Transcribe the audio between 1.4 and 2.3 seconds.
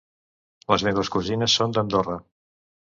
són d'Andorra.